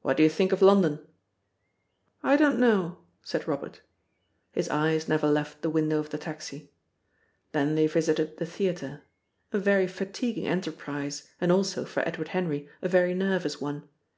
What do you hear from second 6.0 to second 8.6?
the taxi. Then they visited the